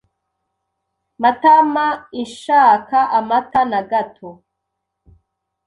Matamainshaka 1.21 2.99
amata 3.17 3.61
na 3.71 3.81
gato. 3.91 4.29